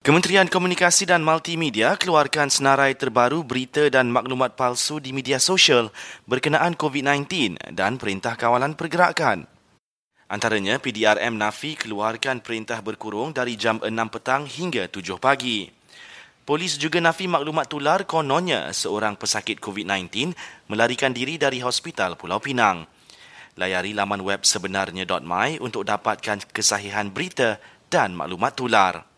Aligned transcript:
Kementerian 0.00 0.48
Komunikasi 0.48 1.04
dan 1.04 1.20
Multimedia 1.20 1.92
keluarkan 1.92 2.48
senarai 2.48 2.96
terbaru 2.96 3.44
berita 3.44 3.84
dan 3.92 4.08
maklumat 4.08 4.56
palsu 4.56 4.96
di 4.96 5.12
media 5.12 5.36
sosial 5.36 5.92
berkenaan 6.24 6.72
COVID-19 6.72 7.60
dan 7.76 8.00
Perintah 8.00 8.32
Kawalan 8.32 8.72
Pergerakan. 8.80 9.44
Antaranya, 10.24 10.80
PDRM 10.80 11.36
Nafi 11.36 11.76
keluarkan 11.76 12.40
perintah 12.40 12.80
berkurung 12.80 13.36
dari 13.36 13.60
jam 13.60 13.76
6 13.76 13.92
petang 14.08 14.48
hingga 14.48 14.88
7 14.88 15.20
pagi. 15.20 15.68
Polis 16.48 16.80
juga 16.80 16.96
nafi 17.04 17.28
maklumat 17.28 17.68
tular 17.68 18.08
kononnya 18.08 18.72
seorang 18.72 19.20
pesakit 19.20 19.60
COVID-19 19.60 20.32
melarikan 20.72 21.12
diri 21.12 21.36
dari 21.36 21.60
Hospital 21.60 22.16
Pulau 22.16 22.40
Pinang. 22.40 22.88
Layari 23.60 23.92
laman 23.92 24.24
web 24.24 24.48
sebenarnya.my 24.48 25.60
untuk 25.60 25.84
dapatkan 25.84 26.48
kesahihan 26.56 27.12
berita 27.12 27.60
dan 27.92 28.16
maklumat 28.16 28.56
tular. 28.56 29.09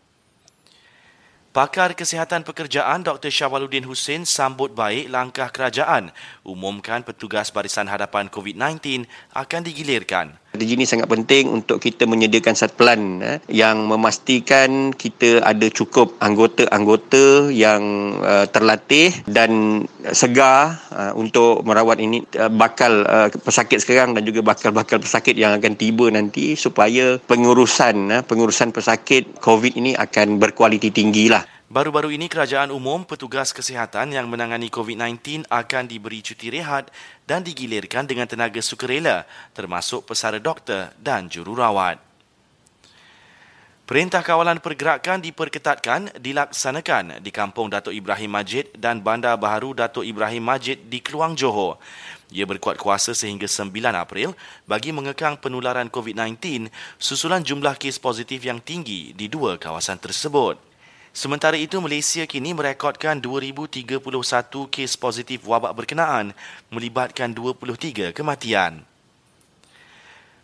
Pakar 1.53 1.93
Kesihatan 1.93 2.41
Pekerjaan 2.41 3.05
Dr. 3.05 3.29
Syawaluddin 3.29 3.85
Hussein 3.85 4.25
sambut 4.25 4.73
baik 4.73 5.05
langkah 5.05 5.53
kerajaan 5.53 6.09
umumkan 6.41 7.05
petugas 7.05 7.53
barisan 7.53 7.85
hadapan 7.85 8.25
COVID-19 8.25 9.05
akan 9.37 9.61
digilirkan. 9.61 10.33
Strategi 10.53 10.77
ini 10.77 10.85
sangat 10.85 11.09
penting 11.09 11.49
untuk 11.49 11.81
kita 11.81 12.05
menyediakan 12.05 12.53
satu 12.53 12.77
plan 12.77 13.17
eh, 13.25 13.41
yang 13.49 13.89
memastikan 13.89 14.93
kita 14.93 15.41
ada 15.41 15.65
cukup 15.73 16.13
anggota-anggota 16.21 17.49
yang 17.49 18.13
uh, 18.21 18.45
terlatih 18.45 19.17
dan 19.25 19.81
segar 20.13 20.77
uh, 20.93 21.09
untuk 21.17 21.65
merawat 21.65 21.97
ini 21.97 22.21
uh, 22.37 22.53
bakal 22.53 23.01
uh, 23.01 23.33
pesakit 23.33 23.81
sekarang 23.81 24.13
dan 24.13 24.29
juga 24.29 24.45
bakal-bakal 24.45 25.01
pesakit 25.01 25.33
yang 25.33 25.57
akan 25.57 25.73
tiba 25.73 26.13
nanti 26.13 26.53
supaya 26.53 27.17
pengurusan 27.25 28.13
uh, 28.13 28.21
pengurusan 28.21 28.69
pesakit 28.69 29.41
COVID 29.41 29.73
ini 29.73 29.97
akan 29.97 30.37
berkualiti 30.37 30.93
tinggi 30.93 31.33
lah. 31.33 31.41
Baru-baru 31.73 32.13
ini 32.13 32.29
kerajaan 32.29 32.69
umum 32.69 33.01
petugas 33.01 33.49
kesihatan 33.49 34.13
yang 34.13 34.29
menangani 34.29 34.69
COVID-19 34.69 35.49
akan 35.49 35.89
diberi 35.89 36.21
cuti 36.21 36.53
rehat 36.53 36.93
dan 37.25 37.41
digilirkan 37.41 38.05
dengan 38.05 38.29
tenaga 38.29 38.61
sukarela 38.61 39.25
termasuk 39.57 40.05
pesara 40.05 40.37
doktor 40.37 40.93
dan 41.01 41.25
jururawat. 41.25 41.97
Perintah 43.89 44.21
kawalan 44.21 44.61
pergerakan 44.61 45.17
diperketatkan 45.25 46.13
dilaksanakan 46.21 47.17
di 47.25 47.33
Kampung 47.33 47.73
Datuk 47.73 47.97
Ibrahim 47.97 48.37
Majid 48.37 48.69
dan 48.77 49.01
Bandar 49.01 49.33
Baharu 49.41 49.73
Datuk 49.73 50.05
Ibrahim 50.05 50.45
Majid 50.45 50.93
di 50.93 51.01
Keluang 51.01 51.33
Johor. 51.33 51.81
Ia 52.29 52.45
berkuat 52.45 52.77
kuasa 52.77 53.17
sehingga 53.17 53.49
9 53.49 53.73
April 53.97 54.37
bagi 54.69 54.93
mengekang 54.93 55.41
penularan 55.41 55.89
COVID-19 55.89 56.69
susulan 57.01 57.41
jumlah 57.41 57.81
kes 57.81 57.97
positif 57.97 58.45
yang 58.45 58.61
tinggi 58.61 59.09
di 59.17 59.25
dua 59.25 59.57
kawasan 59.57 59.97
tersebut. 59.97 60.72
Sementara 61.13 61.53
itu, 61.53 61.77
Malaysia 61.77 62.25
kini 62.25 62.57
merekodkan 62.57 63.21
2,031 63.21 63.85
kes 64.73 64.97
positif 64.97 65.45
wabak 65.45 65.77
berkenaan 65.77 66.33
melibatkan 66.73 67.29
23 67.29 68.09
kematian. 68.17 68.81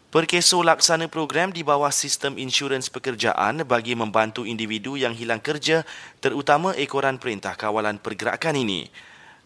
Perkeso 0.10 0.62
laksana 0.62 1.06
program 1.06 1.50
di 1.54 1.62
bawah 1.66 1.90
sistem 1.94 2.38
insurans 2.38 2.90
pekerjaan 2.90 3.62
bagi 3.62 3.94
membantu 3.94 4.42
individu 4.42 4.98
yang 4.98 5.14
hilang 5.14 5.42
kerja 5.42 5.86
terutama 6.18 6.74
ekoran 6.78 7.22
Perintah 7.22 7.58
Kawalan 7.58 8.02
Pergerakan 8.02 8.58
ini. 8.58 8.90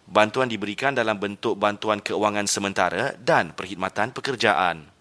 Bantuan 0.07 0.51
diberikan 0.51 0.95
dalam 0.95 1.19
bentuk 1.19 1.55
bantuan 1.55 2.03
keuangan 2.03 2.47
sementara 2.47 3.15
dan 3.19 3.55
perkhidmatan 3.55 4.11
pekerjaan. 4.11 4.92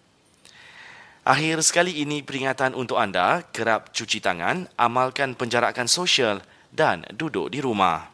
Akhir 1.23 1.63
sekali 1.63 2.03
ini 2.03 2.19
peringatan 2.19 2.75
untuk 2.75 2.99
anda, 2.99 3.47
kerap 3.55 3.95
cuci 3.95 4.19
tangan, 4.19 4.67
amalkan 4.75 5.39
penjarakan 5.39 5.87
sosial 5.87 6.43
dan 6.67 7.07
duduk 7.15 7.47
di 7.47 7.63
rumah. 7.63 8.12